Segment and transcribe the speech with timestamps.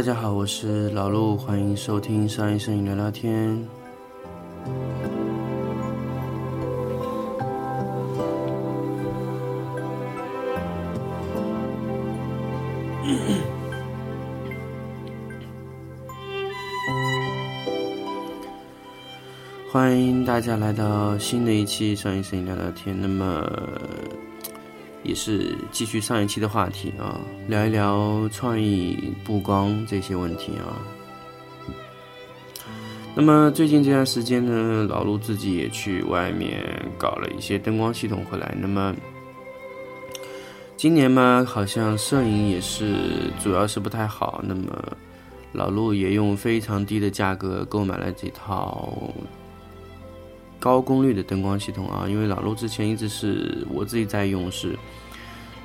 [0.00, 3.68] 大家好，我是老陆，欢迎收听商业摄影聊聊天。
[19.70, 22.98] 欢迎大家来到新的一期商业摄影聊聊天。
[22.98, 23.46] 那么。
[25.10, 27.18] 也是继续上一期的话题啊，
[27.48, 30.78] 聊一聊创意布光这些问题啊。
[33.12, 36.64] 那么最近这段时间呢，老陆自己也去外面
[36.96, 38.54] 搞了一些灯光系统回来。
[38.56, 38.94] 那么
[40.76, 42.94] 今年嘛，好像摄影也是
[43.42, 44.40] 主要是不太好。
[44.46, 44.70] 那么
[45.50, 49.12] 老陆也用非常低的价格购买了这套
[50.60, 54.78] 高功率的灯光系统啊，因为老陆之前一直是我自己在用是。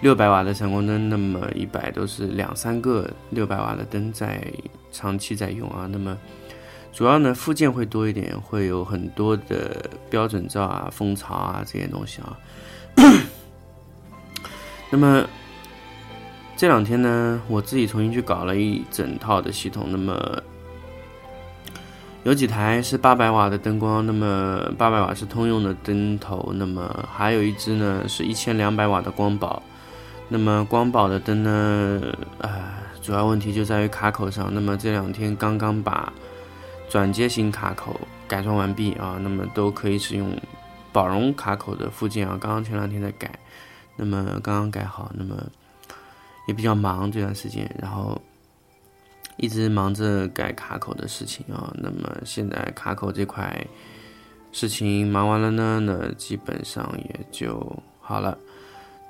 [0.01, 4.39] 六百瓦的闪光灯，那么一百都是两三个六百瓦的灯在
[4.91, 5.87] 长期在用啊。
[5.89, 6.15] 那么
[6.93, 12.37] 主要呢附件会多一点，会有很多的标准照啊、蜂巢啊这些东西啊。
[14.91, 15.25] 那么
[16.55, 19.87] 这两天呢，我自己重新去搞了一整套的系统。
[19.89, 20.41] 那么
[22.23, 29.63] 有几台是八百瓦的灯光，那么八百瓦是通用的灯头，那么还有一只呢是一千两百瓦的光宝。
[30.27, 32.01] 那么光宝的灯呢？
[32.39, 34.51] 呃，主要问题就在于卡口上。
[34.53, 36.11] 那么这两天刚刚把
[36.89, 40.35] 转接型卡口改装完毕啊，那么都可以使用
[40.91, 42.37] 宝荣卡口的附件啊。
[42.41, 43.37] 刚刚前两天在改，
[43.95, 45.35] 那么刚刚改好，那么
[46.47, 48.19] 也比较忙这段时间，然后
[49.37, 51.71] 一直忙着改卡口的事情啊。
[51.75, 53.65] 那么现在卡口这块
[54.51, 58.35] 事情忙完了呢，那基本上也就好了。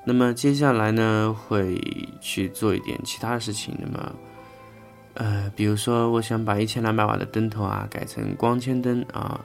[0.08, 1.82] 那么接下来呢，会
[2.22, 3.76] 去做一点其他的事情。
[3.80, 4.12] 那么，
[5.16, 9.40] 呃，比如说，我想把一千两百瓦的灯头啊改成光纤灯啊，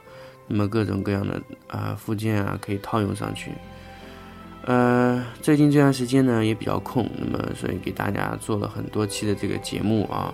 [0.47, 3.51] 那么各种各样的啊附件啊可以套用上去。
[4.65, 10.31] 呃，最近这段时间呢也比较空，那么所以给大家做了很多期的这个节目啊。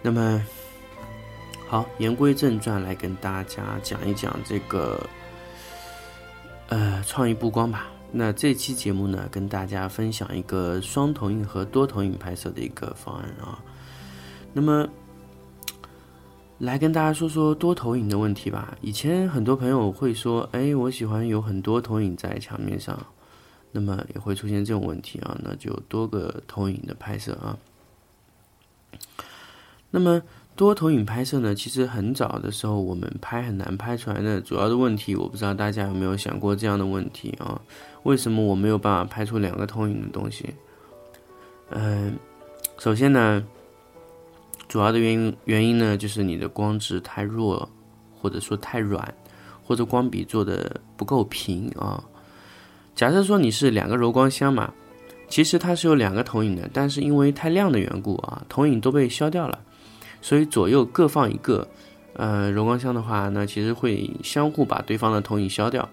[0.00, 0.42] 那么，
[1.68, 4.98] 好，言归正传，来跟大家讲一讲这个
[6.68, 7.90] 呃创意布光吧。
[8.10, 13.62] 那这期节目呢，跟大家分享一个双投影和多投影拍摄的一个方案啊。
[14.52, 14.88] 那么，
[16.58, 18.76] 来跟大家说说多投影的问题吧。
[18.80, 22.98] 以前很多朋友会说：“哎，我喜欢有很多投影在墙面上。”
[23.70, 27.58] 那么也会出现这种问题啊，那就多个投影的拍摄啊。
[29.90, 30.22] 那么。
[30.58, 34.40] 多投影拍摄呢，其实很早的时候我们拍很难拍出来的。
[34.40, 37.60] 主要的问题，我不知道大家有没有想过这样的问题啊？
[38.02, 40.52] 为什么我没有办法拍出两个投影的东西？
[41.70, 42.16] 嗯，
[42.76, 43.40] 首先呢，
[44.66, 47.68] 主要的原因原因呢，就是你的光质太弱，
[48.20, 49.14] 或者说太软，
[49.62, 52.02] 或者光比做的不够平啊。
[52.96, 54.74] 假设说你是两个柔光箱嘛，
[55.28, 59.56] 其实它是有两个投影的，但是因为太亮的缘故啊，投影都被消掉了。
[60.20, 61.66] 所以左右各放一个，
[62.14, 65.88] 呃，柔光箱的话，那其实会相互把对方的投影消掉。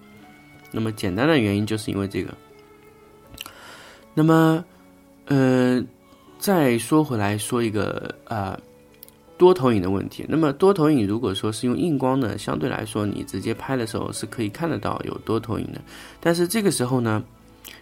[0.72, 2.34] 那么简单的原因就是因为这个。
[4.12, 4.64] 那么，
[5.26, 5.82] 呃，
[6.38, 8.58] 再说回来说一个啊
[9.38, 10.26] 多投影的问题。
[10.28, 15.80] 那么多投影如果说是用硬光呢，相对来说你直接拍的时候是可以看得到有多投影的。
[16.20, 17.22] 但是这个时候呢，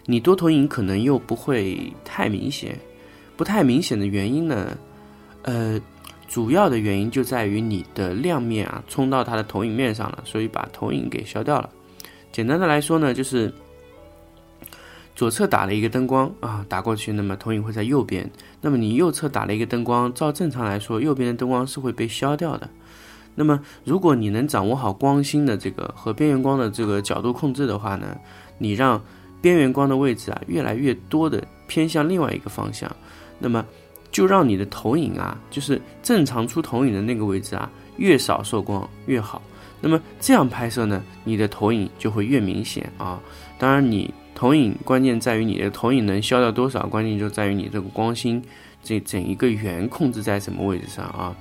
[0.05, 2.77] 你多投影可能又不会太明显。
[3.35, 4.77] 不太明显的原因呢，
[5.41, 5.81] 呃。
[6.27, 11.69] 主要的原因就在于你的亮面啊冲到它的投影面上了，所以把投影给消掉了。
[12.31, 13.53] 简单的来说呢，就是
[15.15, 18.29] 左侧打了一个灯光啊打过去，那么投影会在右边。
[18.59, 22.69] 那么你右侧打了一个灯光，照正常来说，右边的灯光是会被消掉的。
[23.35, 28.17] 那么如果你能掌握好光心的这个和边缘光的这个角度控制的话呢，
[28.57, 29.01] 你让
[29.41, 32.93] 边缘光的位置啊越来越多的偏向另外一个方向，
[33.39, 33.65] 那么。
[34.15, 39.41] 就让你的投影啊，就是正常出投影的那个位置啊，越少受光越好。
[39.81, 43.19] 那么这样拍摄呢，你的投影就会越明显啊。
[43.59, 48.41] 当然，你投影关键在于你的投影能消掉多少，关键就在于你这个光心
[48.81, 51.35] 这整一个圆控制在什么位置上啊。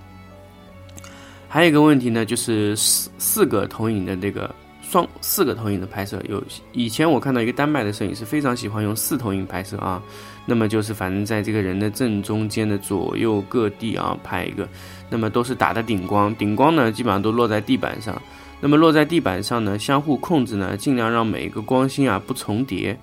[1.47, 4.53] 还有一个问题呢，就是四四个投影的这个。
[4.95, 10.01] 双四个投影的拍摄，有以前我看到一个丹麦的摄影师非常喜欢用四投影拍摄啊，
[10.47, 14.69] 那么就是反正在这个人的正中间的左右各地啊拍一个，
[15.11, 18.23] 那么都是打的顶光，顶光呢基本上都落在地板上，
[18.61, 22.97] 那么落在地板上呢相互控制呢，尽量让每一个光芯啊不重叠，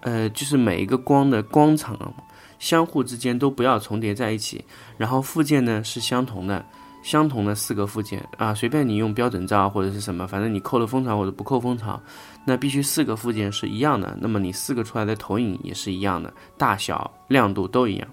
[0.00, 2.12] 呃，就是每一个光的光场
[2.58, 4.64] 相互之间都不要重叠在一起，
[4.98, 6.66] 然后附件呢是相同的，
[7.02, 12.00] 相同的四个附件啊，随便你用标准罩或者是什么，反正你扣了蜂巢或者不扣蜂巢，
[12.44, 18.08] 那必须四个附件是一样的，那么你四个出来的投影也是一样的，大小、亮度都一样。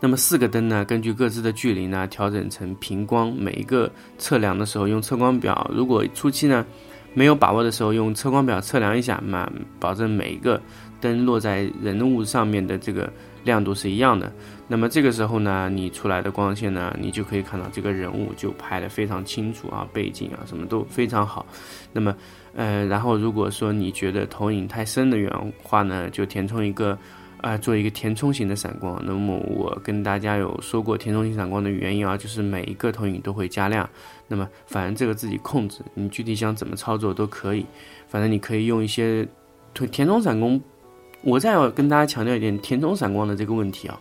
[0.00, 6.64] 那么四个灯呢，根据各自的距离呢，调整成平光，每一个测量的时候用测光表，如果初期呢。
[7.12, 9.50] 没有把握的时候，用测光表测量一下嘛，
[9.80, 10.62] 保证每一个
[11.00, 13.12] 灯落在人物上面的这个
[13.44, 14.32] 亮度是一样的。
[14.68, 21.44] 那么这个时候呢，你出来的光线呢，你就可以看到这个人物就拍得非常清楚啊，背景啊什么都非常好。
[21.92, 22.14] 那么，
[22.54, 25.30] 呃，然后如果说你觉得投影太深的原
[25.62, 26.98] 话呢，就填充一个。
[27.42, 29.02] 啊，做一个填充型的闪光。
[29.02, 33.88] 那么我跟大家有说过填充型闪光的原因啊，就是每一个投影都会加亮。
[34.28, 37.64] 那么反正这个自己控制，你具体想怎么操作都可以。
[38.08, 39.26] 反正你可以用一些
[39.90, 40.60] 填充闪光。
[41.22, 43.98] 我再要跟大家强调一点填充闪光的这个问题啊。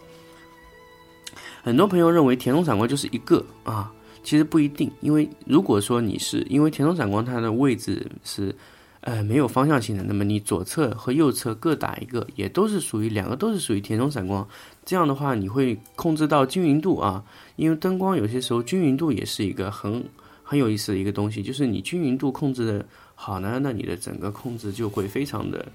[1.63, 3.91] 很多朋友认为填充闪光就是一个啊，
[4.23, 4.91] 其实不一定。
[5.01, 8.55] 因为如果说你是因为填充闪光它的位置是。
[9.01, 14.45] 呃，没有方向性的，那么你左侧和右侧各打一个，也都是属于两个都是属于填充闪光。
[14.83, 17.23] 这样的话，你会控制到均匀度啊。
[17.55, 20.03] 因为灯光有些时候均匀度也是一个很
[20.43, 25.65] 很有意思的一个东西，就是你均匀度控制的好呢，那你的整个控制就会非常的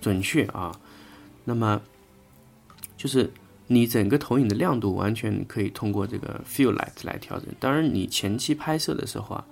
[0.00, 0.72] 准确啊。
[1.44, 1.80] 那么
[2.96, 3.30] 就是
[3.66, 7.48] 你整个投影的亮度完全可以通过这个 fill light 来调整。
[7.58, 9.44] 当然，你前期拍摄的时候啊，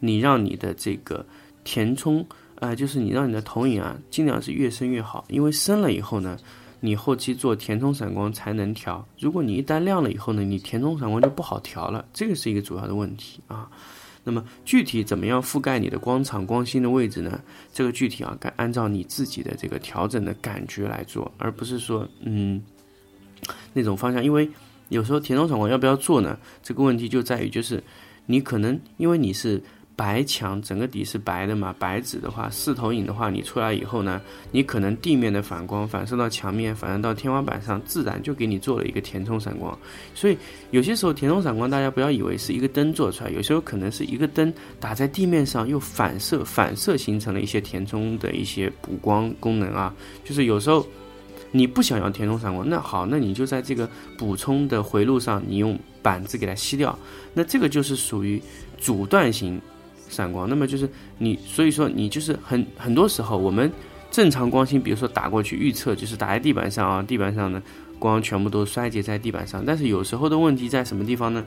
[0.00, 1.24] 你让你的这个
[1.64, 2.26] 填充。
[2.62, 6.38] 啊，就是你让你的投影啊，尽量是越深越好，因为深了以后呢，
[6.78, 9.04] 你后期做填充闪光才能调。
[9.18, 13.68] 如果你一旦亮了以后呢，你填充闪光就不好调了，这个是一个主要的问题啊。
[14.24, 17.40] 那么具体怎么样覆盖你的光场光心的位置呢？
[17.72, 22.62] 这个具体啊，该按照你自己的这个调整的感觉来做，而不是说嗯
[23.72, 24.22] 那种方向。
[24.24, 24.48] 因为
[24.88, 26.38] 有时候填充场光要不要做呢？
[26.62, 27.82] 这个问题就在于就是
[28.26, 29.62] 你可能因为你是。
[29.94, 31.74] 白墙整个底是白的嘛？
[31.78, 39.78] 白纸的话，四投影的话，你出来以后呢，你可能地面的反光反射到墙面，反射到天花板上，自然就给你做了一个填充闪光。
[40.14, 40.36] 所以
[40.70, 49.94] 有些时候填充闪光，大家不要以为是一个灯做出来，有时候可能是一个灯打在地面上，又反射反射形成了一些填充的一些补光功能啊。
[50.24, 50.86] 就是有时候
[51.50, 56.98] 你不想要填充闪光，那好，那你就在这个补充的回路上，你用板子给它吸掉。
[57.34, 58.42] 那这个就是属于
[58.78, 59.60] 阻断型。
[60.12, 60.88] 闪光，那么就是
[61.18, 63.72] 你，所以说你就是很很多时候，我们
[64.10, 67.60] 正常光芯，比如说打过去预测就是打在地板上啊，地板上的
[67.98, 69.64] 光全部都衰竭在地板上。
[69.66, 71.44] 但是有时候的问题在什么地方呢？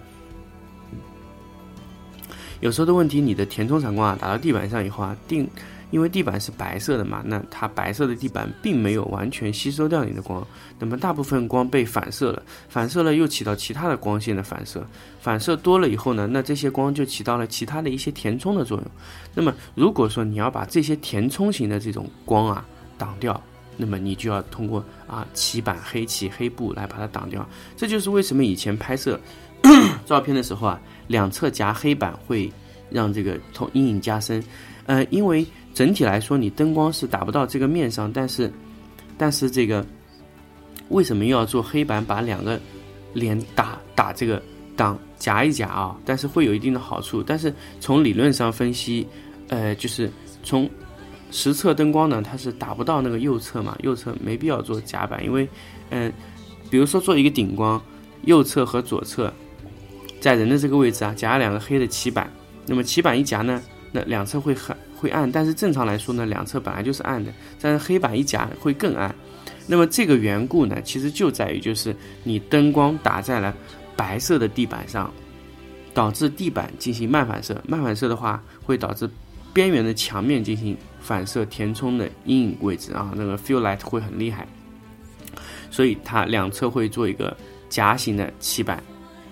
[2.59, 5.47] 有时候的问题，你的填充闪光啊，打到地板上以后啊，定。
[5.91, 10.45] 因为地板是白色的嘛，那它白色的地板并没有完全吸收掉你的光，
[10.79, 14.85] 那么大部分光被反射了，反射了又起到其他的光线的反射，
[15.21, 18.87] 反射多了以后呢，那这些光就起到了其他的一些填充的作用。
[19.33, 22.65] 那么如果说你要把这些填充型的这种光啊
[22.97, 23.39] 挡掉，
[23.77, 27.47] 那么你就要通过啊漆板、黑漆、黑布来把它挡掉。
[27.77, 29.19] 这就是为什么以前拍摄
[30.05, 32.51] 照片的时候啊，两侧夹黑板会
[32.89, 34.43] 让这个透阴影加深，
[34.87, 35.45] 呃，因为。
[35.75, 38.49] 整体来说，你灯光是打不到这个面上，但是，
[39.17, 39.85] 但是这个
[40.87, 42.57] 为什么又要做黑板，把两个
[43.13, 44.41] 脸打打这个
[44.77, 45.97] 挡夹一夹啊？
[46.05, 47.21] 但是会有一定的好处。
[47.21, 49.05] 但是从理论上分析，
[49.49, 50.09] 呃，就是
[50.43, 50.69] 从
[51.29, 55.45] 实测灯光呢，它是打不到那个右侧嘛，右侧没必要做夹板，因为，
[55.89, 56.09] 嗯，
[56.69, 57.81] 比如说做一个顶光，
[58.23, 59.33] 右侧和左侧
[60.21, 62.31] 在人的这个位置啊，夹两个黑的漆板，
[62.65, 64.73] 那么漆板一夹呢，那两侧会很。
[64.95, 69.13] 会暗，但是正常来说呢，两侧本来就是暗的，但是黑板一夹会更暗。
[69.67, 73.55] 那么这个缘故呢，其实就在于就是你灯光打在了
[73.95, 75.11] 白色的地板上，
[75.93, 79.09] 导致地板进行漫反射，漫反射的话会导致
[79.53, 84.47] 边缘的墙面进行反射填充的阴影位置啊，那个 fill light 会很厉害，
[85.71, 87.35] 所以它两侧会做一个
[87.69, 88.83] 夹形的漆板。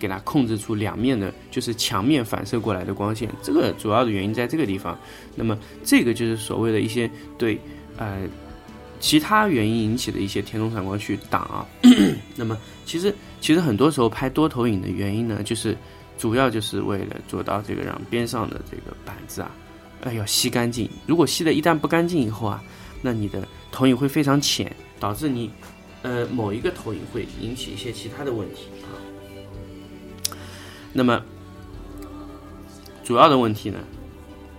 [0.03, 5.00] 给它控制出两面的，就是墙面反射过来的光线，这个主要的原因在这个地方。
[5.33, 7.57] 那么这个就是所谓的一些对
[7.95, 8.27] 呃
[9.00, 11.65] 其他原因引起的一些填充闪光去挡啊。
[12.36, 15.74] 那么其实其实很多时候拍多投影的原因呢，就是
[16.17, 19.51] 主要就是为了做到这个让边上的这个板子啊，
[20.01, 20.89] 呃要吸干净。
[21.07, 22.62] 如果吸的一旦不干净以后啊，
[23.01, 24.69] 那你的投影会非常浅，
[25.00, 25.50] 导致你
[26.01, 29.00] 呃某一个投影会引起一些其他的问题啊。
[30.93, 31.21] 那么，
[33.03, 33.79] 主要的问题呢，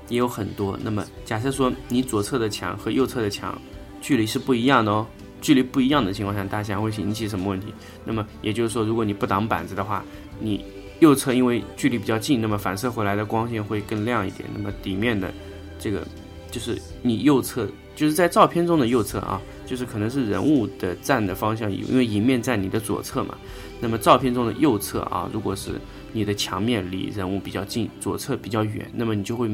[0.08, 0.78] 也有很多。
[0.82, 3.56] 那么，假设说你左侧的墙和右侧的墙
[4.00, 5.06] 距离是不一样的哦，
[5.40, 7.72] 距离不一样的情况下，大象会引起什么问题？
[8.04, 10.04] 那么也就是说，如果你不挡板子的话，
[10.40, 10.64] 你
[11.00, 14.48] 右侧因为距离比较近，那么反射回来的光线会更亮一点。
[14.54, 15.32] 那么底面的
[15.78, 16.06] 这个
[16.50, 23.36] 就是你右侧，就是在照片中的右侧啊，就是可能是人物的站的方向，因为迎面在你的左侧嘛。
[23.80, 25.72] 那么照片中的右侧啊，如果是
[26.14, 29.50] 你的墙面离人物比较近，左侧比较远，那么你就会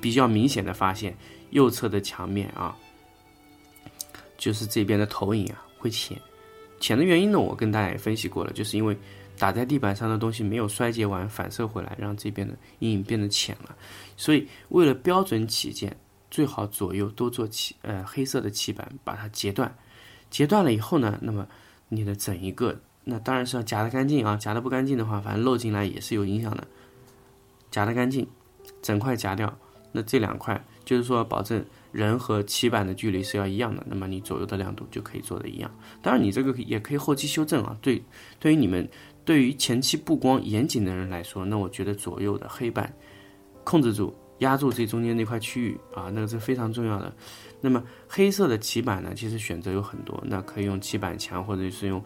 [0.00, 1.14] 比较明显的发现
[1.50, 2.74] 右侧的墙面啊。
[4.38, 6.18] 就是这边的投影啊会浅，
[6.80, 8.96] 浅的原因呢，我跟大家也分析过了，就是因为
[9.38, 13.76] 打在地板上的东西没有衰竭完，反射回来，让这边的阴影变得浅了。
[14.16, 15.94] 所以为了标准起见，
[16.30, 19.72] 最好左右都做漆，呃，黑色的漆板，把它截断。
[20.30, 21.46] 截断了以后呢，那么
[21.88, 26.66] 你的整一个，那当然是要夹得干净啊，夹得不干净的话，反正漏进来也是有影响的。
[27.70, 28.26] 夹得干净，
[28.80, 29.58] 整块夹掉，
[29.92, 31.64] 那这两块就是说保证。
[31.92, 35.70] 人和棋板的距离是要一样的，那么你左右的亮度就可以做的一样。
[36.00, 37.76] 当然，你这个也可以后期修正啊。
[37.82, 38.02] 对，
[38.40, 38.88] 对于你们
[39.26, 42.90] 对于前期布光严谨的人来说，那我觉得左右的黑板
[43.62, 47.14] 控制住、压住这中间那块区域啊，那个是非常重要的。
[47.60, 52.02] 那么黑色的棋板呢，其实选择有很多，那可以用棋板墙，或者是用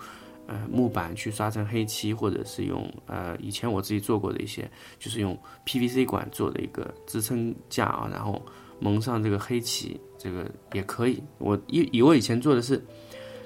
[0.46, 8.40] 呃木板去刷成黑漆，或者是用呃以前我自己做过的一些，就是用 PVC 管做的一个支撑架啊，然后。
[8.78, 11.18] 蒙上这个黑漆，这个也可以。
[11.38, 12.78] 我以以我以前做的是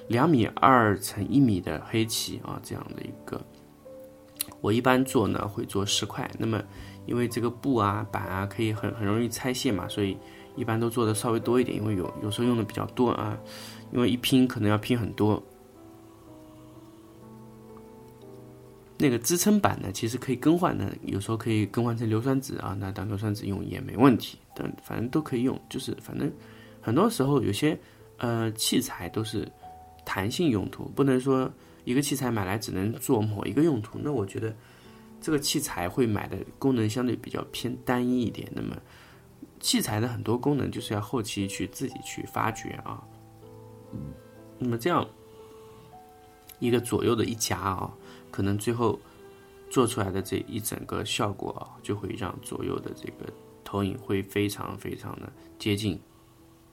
[0.08, 3.40] 两米二乘一米的黑漆啊，这样的一个。
[4.60, 6.60] 我一般做呢会做十块，那么
[7.06, 10.18] 因为这个布啊板啊可以很很容易拆卸嘛，所以
[10.56, 13.38] 一般都做的稍微多一点，因为有有时候用的比较多啊，
[13.92, 15.40] 因为一拼可能要拼很多。
[19.02, 25.58] 那个支撑板呢，其实可以更换的，有时候可以更换成硫酸纸啊，那当硫酸纸用也没问题，但反正都可以用。
[25.70, 26.30] 就是反正
[26.82, 27.78] 很多时候有些
[28.18, 29.50] 呃器材都是
[30.04, 31.50] 弹性用途，不能说
[31.84, 33.98] 一个器材买来只能做某一个用途。
[34.02, 34.54] 那我觉得
[35.18, 38.46] 这个器材会买的功能相对比较偏单一一点。
[38.54, 38.76] 那么
[39.60, 43.02] 器材的很多功能就是要后期去自己去发掘啊。
[44.58, 45.08] 那么这样
[46.58, 47.90] 一个左右的一夹啊。
[48.30, 48.98] 可能最后
[49.70, 53.32] 做出来的这一整个效果啊，就会让左右的这个
[53.64, 56.00] 投影会非常非常的接近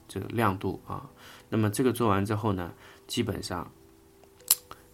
[0.06, 1.08] 这个亮度啊。
[1.48, 2.72] 那么这个做完之后呢，
[3.06, 3.70] 基本上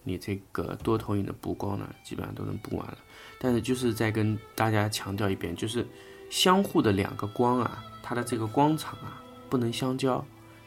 [0.03, 2.99] 你这个多投影的布光呢，基本上都能布完了。
[3.39, 5.87] 但是就是再跟大家强调一遍，就是
[6.31, 10.25] 相互的两个光啊，它的这个光场啊不能相交，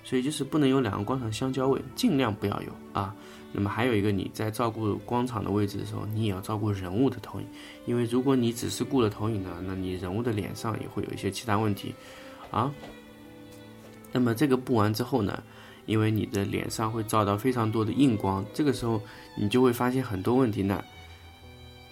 [0.08, 3.14] 所以就是不能有两个光场相交位，尽量不要有啊。
[3.52, 7.48] 那么还有一个，你在照顾光场的位置的时候，你也要照顾人物的投影，
[7.86, 11.94] 因为如果你只是顾了投影呢，那你人物的脸上也会有一些其他问题，
[12.52, 12.74] 啊。
[14.14, 15.44] 那么这个布完之后呢，
[15.86, 19.02] 因为你的脸上会照到非常多的硬光，这个时候
[19.36, 20.82] 你就会发现很多问题呢。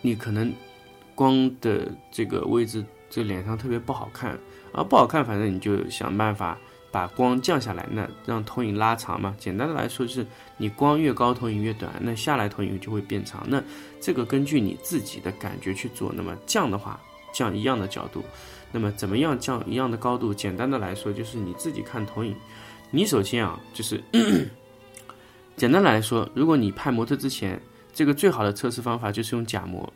[0.02, 0.54] 你可能
[1.16, 4.40] 光的这个位置，这脸上特别不好看，
[4.72, 6.58] 啊不好看，反正你就想办法。
[6.96, 9.36] 把光降下来，那让投影拉长嘛。
[9.38, 10.26] 简单的来说，就是
[10.56, 13.46] 你光越高，投影越短，那下来投影就会变长。
[13.50, 13.62] 那
[14.00, 16.14] 这个根据你自己的感觉去做。
[16.16, 16.98] 那么降的话，
[17.34, 18.24] 降一样的角度。
[18.72, 20.34] 那么怎么样降一样的高度？
[20.34, 22.34] 简单的来说，就是你自己看投影。
[22.92, 24.02] 你首先啊，就是
[25.58, 27.62] 简单来说，如果你拍模特之前，
[27.94, 29.92] 这个最好的测试方法就是用假模。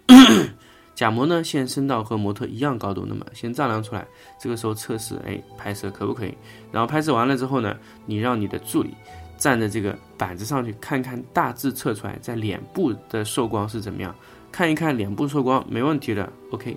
[1.00, 4.06] 假模呢，先升到和模特一样高度，那么先丈量出来，
[4.38, 6.38] 这个时候测试，哎，拍摄可不可以？
[6.74, 7.74] 然后拍摄完了之后呢，
[8.06, 8.94] 你让你的助理
[9.38, 14.13] 站在这个板子上去看看，大致测出来在脸部的受光是怎么样，
[14.51, 16.75] 看一看脸部受光没问题的，OK，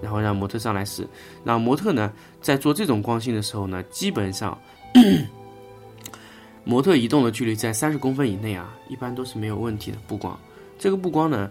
[0.00, 1.06] 然后让模特上来试。
[1.44, 4.58] 然后模特呢，在做这种光性的时候呢，基本上
[6.66, 10.36] 模特移动的距离在三十公分以内啊，一般都是没有问题的布光。
[10.80, 11.48] 这个布光呢。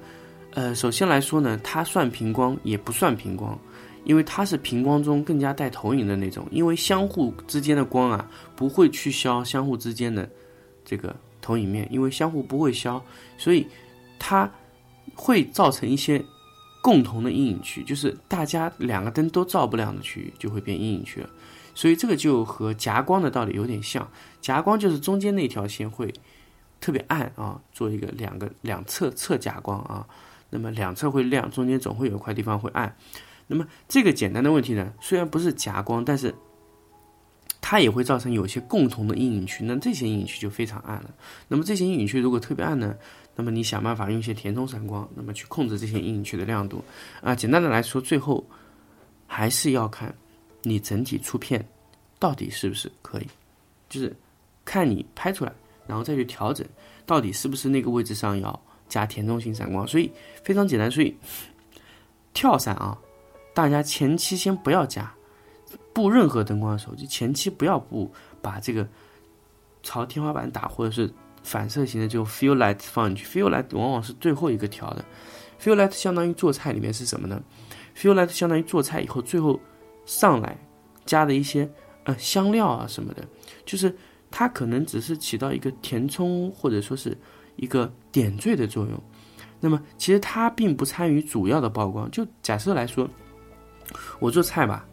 [0.54, 3.58] 呃，首先来说呢，它算平光也不算平光，
[4.04, 6.46] 因为它是平光中更加带投影的那种。
[6.52, 10.30] 因为相互之间的光啊，不会去消相互之间的
[10.84, 13.02] 这个投影面，因为相互不会消，
[13.38, 13.66] 所以
[14.20, 14.50] 它
[15.16, 16.22] 会造成一些
[16.82, 21.30] 共同的阴影区，就是大家两个灯都照不亮的区域就会变阴影区了。
[21.74, 24.06] 所以这个就和夹光的道理有点像，
[24.42, 26.14] 夹光就是中间那条线会
[26.82, 30.06] 特别暗啊，做一个两个两侧侧夹光啊。
[30.52, 32.96] 那么两侧会亮，中间总会有一块地方会暗。
[33.48, 36.32] 那么这个简单的问题呢，虽然不是夹光，但是
[37.60, 39.64] 它也会造成有些共同的阴影区。
[39.64, 41.10] 那这些阴影区就非常暗了。
[41.48, 42.96] 那么这些阴影区如果特别暗呢，
[43.36, 46.84] 那么你想办法用一些填充闪光，那么去控制这些阴影区的亮度。
[47.22, 48.46] 啊，简单的来说，最后
[49.26, 50.14] 还是要看
[50.62, 51.66] 你整体出片
[52.20, 53.28] 到底是不是可以，
[53.90, 54.16] 就是
[54.64, 55.54] 看你拍出来。
[55.88, 56.66] 然后再去调整，
[57.06, 58.58] 到底是不是那个位置上要
[58.92, 59.88] 加填充型闪光。
[59.88, 60.12] 所以
[60.44, 61.16] 非常简单，所以
[62.34, 62.98] 跳伞啊，
[63.54, 65.10] 大家前期先不要加
[65.94, 68.86] 布任何灯光的时候，就前期不要布把这个
[69.82, 71.10] 朝天花板打或者是
[71.42, 75.04] 反射型的这种 fill light 放进去，fill light 往往是最后一个调的
[75.62, 77.42] ，fill light 相当于做菜里面是什么呢
[77.98, 79.60] ？fill light 相当于做菜以后最后
[80.06, 80.58] 上来
[81.06, 81.70] 加的一些
[82.04, 83.28] 呃香料啊什么的，
[83.66, 83.96] 就是
[84.30, 87.18] 它可能只是起到一个填充或者说是
[87.56, 89.02] 一个点缀的作用。
[89.60, 92.10] 那么其实它并不参与主要的曝光。
[92.12, 93.08] 就假设来说，
[94.20, 94.86] 我做菜吧，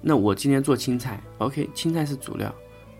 [0.00, 2.54] 那我今天做青菜，OK，青菜是主料。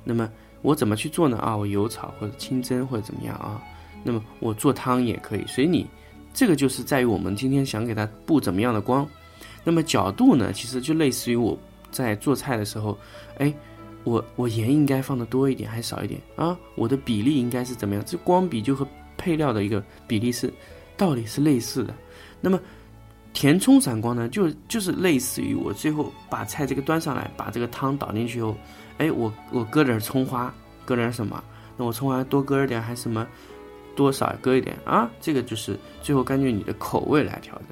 [0.04, 0.30] 那么
[0.62, 1.37] 我怎么去做呢？
[1.38, 3.62] 啊，我油炒或者清蒸或者怎么样啊？
[4.02, 5.87] 那么我做汤也可以，随你。
[6.32, 9.06] 这个就是在于我们今天想给它布怎么样的光。
[9.62, 11.56] 那么角度呢，其实就类似于我
[11.90, 12.99] 在做菜的时候，
[13.37, 13.52] 哎，
[14.04, 16.59] 我我盐应该放的多一点还是少一点啊？
[16.75, 18.04] 我的比例应该是怎么样？
[18.06, 20.52] 这光比就和配料的一个比例是。
[20.94, 21.92] 道理是类似的，
[22.40, 22.61] 那么
[23.32, 28.54] 填充闪光呢，就就是类似于我最后把菜这个端上来，把这个汤倒进去后，
[28.99, 30.54] 哎，我我搁点葱花，
[30.85, 31.42] 搁点什么？
[31.76, 33.26] 那我葱花多搁一点还是什么？
[33.97, 35.11] 多少搁一点啊？
[35.18, 37.66] 这个就是最后根据你的口味来调整。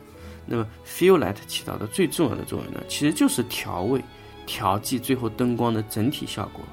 [0.46, 4.02] 那么 fill light 起到的最重要的作用呢，其实就是调味、
[4.50, 6.64] 调剂最后灯光的整体效果。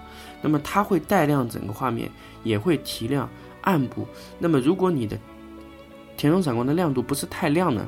[0.41, 2.09] 那么它会带亮整个画面，
[2.43, 3.29] 也会提亮
[3.61, 4.07] 暗部。
[4.39, 5.15] 那么如果你的
[6.17, 7.87] 填充闪光的亮度不是太亮呢，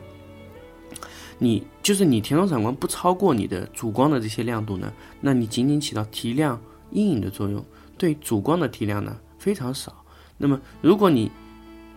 [1.40, 7.66] 你就是你填充闪光不超过你的主光的这些亮度呢，那你仅仅起到提亮阴影的作用，
[7.98, 10.06] 对主光的提亮呢非常少。
[10.38, 11.32] 那么如果你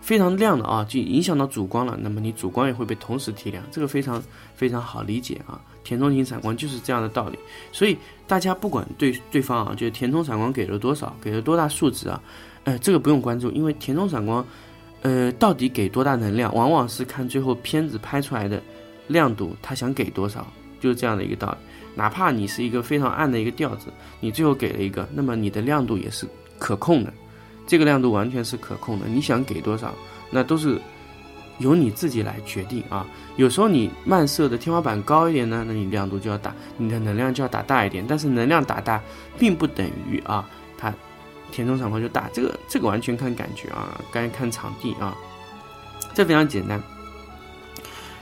[0.03, 4.21] 非常亮的啊，就影响到主光了，那么你主光也会被同时提亮，这个非常
[4.53, 5.59] 非常好理解啊。
[5.85, 7.39] 填充型闪光就是这样的道理，
[7.71, 12.21] 所以大家不管对对方啊，就是填充闪光给了多少，给了多大数值啊，
[12.65, 14.45] 呃，这个不用关注，因为填充闪光。
[15.01, 18.63] 呃，到底给多大能量，往往是看最后片子拍出来的
[19.09, 20.47] 亮度，他想给多少，
[20.79, 21.57] 就是这样的一个道理。
[21.93, 23.87] 哪怕你是一个非常暗的一个调子，
[24.21, 26.25] 你最后给了一个，那么你的亮度也是
[26.57, 27.13] 可控的，
[27.65, 29.07] 这个亮度完全是可控的。
[29.07, 29.93] 你想给多少，
[30.29, 30.79] 那都是
[31.59, 33.05] 由你自己来决定啊。
[33.37, 38.05] 有时候你慢射的天花板高一点呢，那你亮度就要大，你的能量就要打大一点。
[38.07, 39.01] 但是能量打大，
[39.37, 40.47] 并不等于啊，
[40.77, 40.93] 它。
[41.51, 45.15] 填充闪光就大，这个这个完全看感觉啊，该看场地啊，
[46.15, 46.81] 这非常简单。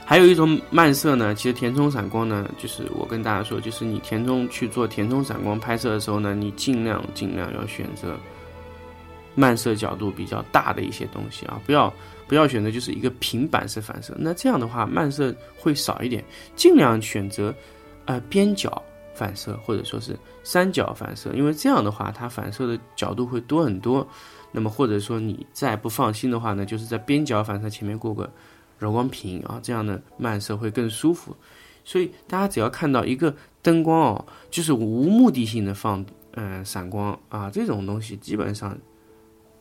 [0.04, 8.18] 还有一种慢射呢，其实填充闪光呢，就是我跟大家说，就是你填充去做填充闪光拍摄的时候呢，你尽量尽量要选择
[9.34, 11.92] 漫射角度比较大的一些东西啊，不要
[12.26, 16.24] 不要选择就是一个平板式反射，那这样的话漫射会少一点，
[16.56, 17.54] 尽量选择
[18.04, 18.82] 呃边角。
[19.14, 24.04] 反射或者说是三角反射，因为这样的话它反射的角度会多很多。
[24.50, 28.28] 那么或者说你再不放心的话呢，就是在边角反射前面过个
[28.78, 31.36] 柔光屏啊，这样的漫射会更舒服。
[31.84, 38.76] 所以大家只要看到一个灯光哦，就是无目的性的放嗯闪光啊，这种东西基本上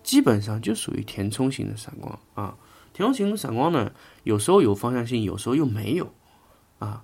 [0.03, 2.55] 基本上就属于填充型的闪光啊。
[2.93, 3.91] 填充型的闪光呢，
[4.23, 6.13] 有时候有方向性，有时候又没有
[6.79, 7.03] 啊。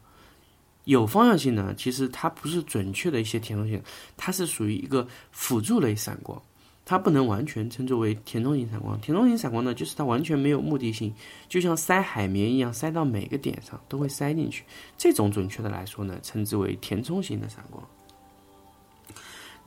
[0.84, 3.82] 有方向性呢，其实它不是准确的一些填充性，
[4.16, 6.42] 它是属于一个辅助类闪光，
[6.86, 9.00] 它不能完全称作为填充型闪光。
[9.02, 11.14] 填充型闪光呢，就是它完全没有目的性，
[11.50, 14.64] 就像塞海绵一样，塞到每个点上都会塞进去。
[14.98, 17.86] 这种准确的来说呢，称之为填充型的闪光。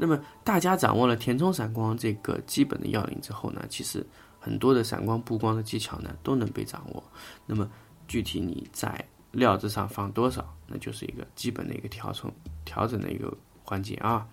[0.01, 4.05] 那么大家掌握了填充闪光这个基本的要领之后呢，其实
[4.39, 7.05] 很多的闪光布光的技巧呢都能被掌握。
[7.45, 7.71] 那么
[8.09, 12.33] 具体你在料子上放多少，那就是一个基本的一个调整
[12.65, 13.31] 调整的一个
[13.63, 14.27] 环节啊。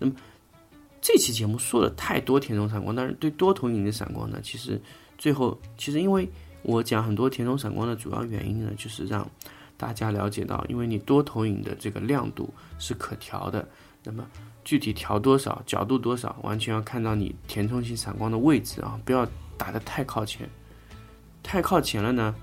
[0.00, 0.12] 那么
[1.00, 4.80] 这期节目说了太多填充闪光，但是对多投影的闪光呢，其实
[5.16, 6.28] 最后其实因为
[6.62, 9.24] 我讲很多填充闪光的主要原因呢，就是让
[9.76, 13.66] 大家了解到，因为你多投影的这个亮度是可调的，
[14.10, 14.26] 那么
[14.64, 20.48] 具体调多少，角度多少，完全要看到你填充性闪光的位置啊，不要打得太靠前，
[21.42, 22.34] 太靠前了呢。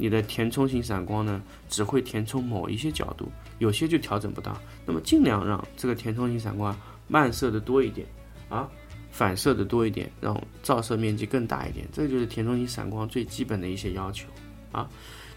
[0.00, 3.28] 你的填充型闪光呢，只会填充某一些角度，
[3.58, 4.56] 有些就调整不到。
[4.86, 6.72] 那么尽量让这个填充型闪光
[7.08, 8.06] 漫射的多一点，
[8.48, 8.68] 啊，
[9.10, 11.84] 反射的多一点，让照射面积更大一点。
[11.92, 14.28] 这就是填充型闪光最基本的一些要求
[14.70, 14.88] 啊。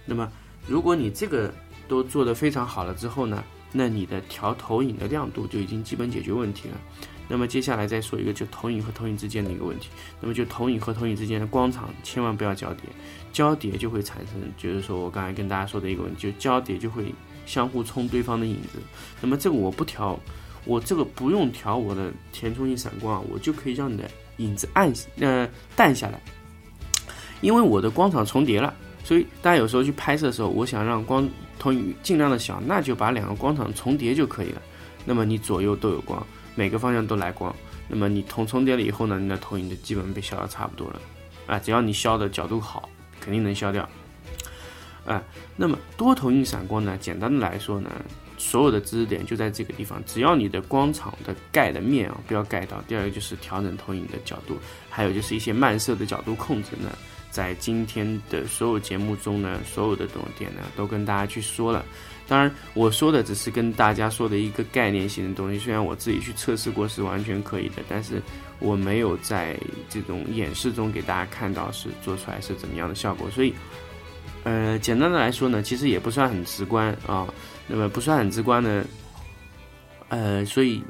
[0.05, 0.31] 那么
[0.67, 1.51] 如果你这个
[1.87, 6.77] 都做得非常好了之后呢，那你的调投影的亮度就已经基本解决问题了。
[7.27, 9.87] 那么接下来再说一个，就投影和投影之间的一个问题。
[10.19, 12.83] 那么就投影和投影之间的光场千万不要交叠，
[13.31, 17.13] 交叠就会产生，就是说我刚才跟大家说的一个问题，就交叠就会
[17.45, 18.79] 相互冲对方的影子。
[19.21, 20.19] 那么这个我不调，
[20.65, 26.21] 我这个不用调我的填充性闪光啊，我就可以让你的影子暗呃淡下来，
[27.39, 28.73] 因为我的光场重叠了。
[29.05, 31.27] 所以大家有时候去拍摄的时候，我想让光
[31.61, 34.59] 投影尽量的小，那就把两个光场重叠就可以了。
[35.05, 37.55] 那么你左右都有光，每个方向都来光。
[37.87, 40.99] 那么你同重叠了以后呢，你的投影就基本被消的差不多了。
[41.45, 43.87] 啊，只要你消的角度好，肯定能消掉。
[45.05, 45.21] 啊，
[45.55, 47.91] 那么多投影闪光呢，简单的来说呢，
[48.39, 50.01] 所有的知识点就在这个地方。
[50.07, 52.81] 只要你的光场的盖的面啊不要盖到。
[52.87, 54.57] 第二个就是调整投影的角度，
[54.89, 56.89] 还有就是一些漫射的角度控制呢。
[57.31, 61.83] 在今天的所有节目中呢，所有的这种点呢，都跟大家去说了。
[62.27, 65.57] 当然，我说的只是跟大家说的一个概念性的东西。
[65.57, 68.21] 虽然我自己去测试过是完全可以的，但是
[68.59, 69.57] 我没有在
[69.89, 73.29] 这种演示中给大家看到是做出来是怎么样的效果。
[73.31, 73.53] 所以，
[74.43, 77.27] 呃，简单的来说呢，其实也不算很直观啊。
[77.67, 78.85] 那么不算很直观呢，
[80.07, 80.81] 呃，所以，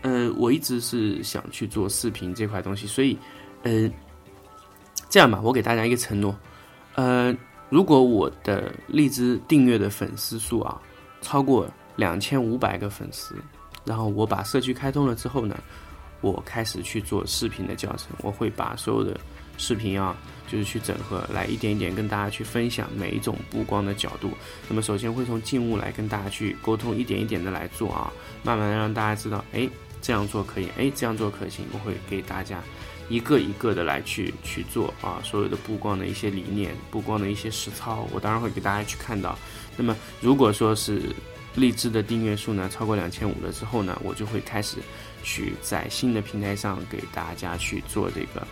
[0.00, 2.86] 呃，我一直是想去做视频这块东西。
[2.86, 3.18] 所以，
[3.62, 3.90] 呃。
[5.08, 6.36] 这样吧，我给大家一个承诺，
[6.94, 7.34] 呃，
[7.70, 10.80] 如果我的荔枝订阅的粉丝数啊
[11.22, 11.66] 超过
[11.96, 13.34] 两千五百个粉丝，
[13.84, 15.56] 然后我把社区开通了之后呢，
[16.20, 19.18] 我开始去做视频的教程，我会把所有的
[19.56, 20.16] 视频啊，
[20.46, 24.30] 就是去整合，来一点一点跟大家去分享每一种布光的角度。
[24.68, 29.68] 那么首先会从静物来跟大家去沟通，一点一点的来做啊，慢慢的让大家知道，哎，
[30.00, 32.62] 这样做可以，哎，这样做可行，我会给大家。
[33.08, 39.38] 一个一个的来去去做啊，所有的布光的一些理念，布光的一些实操，我当然会给大家去看到。
[39.76, 41.00] 那么，如果说是
[41.54, 44.76] 荔枝的订阅数呢超过两千五了之后呢，我就会开始
[45.22, 48.46] 去在新的平台上给大家去做这个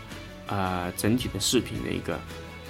[0.47, 2.19] 呃整体的视频的一个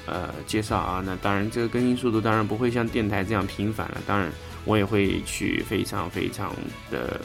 [0.07, 1.03] 呃介绍啊。
[1.07, 4.03] 那当然，这个更新速度当然不会像电台这样频繁了。
[4.07, 4.33] 当然，
[4.65, 6.53] 我也会去非常非常
[6.91, 7.21] 的。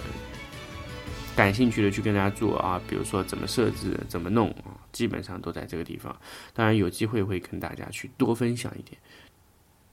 [1.33, 6.15] 感兴趣的去跟大家做啊，比如说怎么设置、怎么弄啊，基本上都在这个地方。
[6.53, 8.99] 当然有机会会跟大家去多分享一点，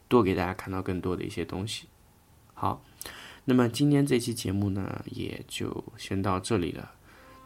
[0.08, 1.86] 多给大家看到更多的一些东西。
[2.54, 2.82] 好，
[3.44, 6.90] 那么今天这期节目呢，也就先到这里了。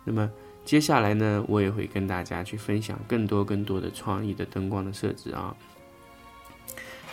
[0.04, 0.28] 那么
[0.64, 5.54] 接下来呢，我也会跟大家去分享更多更多的创意的灯光的设置啊。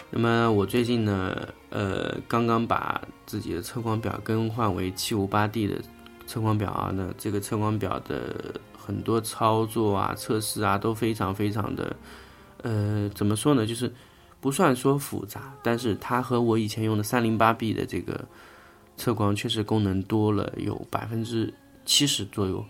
[0.10, 1.36] 那么我最近呢，
[1.70, 5.76] 呃，刚刚把自己的测光表更换为七五八 D 的。
[6.30, 11.96] 测光表啊，那这个测光表的很多操作啊、测试啊都非常非常的，
[12.62, 13.66] 呃，怎么说呢？
[13.66, 13.92] 就是
[14.40, 18.24] 不算说复杂，但是它和我以前用的三零八 B 的这个
[18.96, 21.52] 测光确实功能多了有百分之
[21.84, 22.64] 七十左右。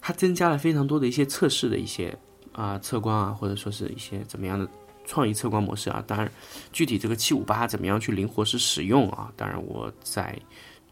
[0.00, 2.16] 它增加了非常多的一些测试的一些
[2.52, 4.68] 啊测光啊，或者说是一些怎么样的
[5.04, 6.00] 创意测光模式啊。
[6.06, 6.30] 当然，
[6.72, 9.32] 具体这个七五八怎么样去灵活式使用啊？
[9.36, 10.38] 当然我在。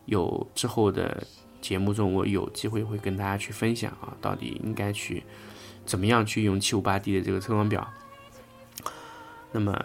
[0.07, 1.23] 有之后的
[1.61, 5.23] 节目中，我有机会会跟大家去分享啊，到底应该去
[5.85, 7.87] 怎么样去用七五八 D 的这个测光表。
[9.53, 9.79] 那么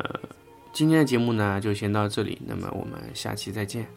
[0.71, 3.88] 今天的节目呢，就先到这里，那么我们下期再见。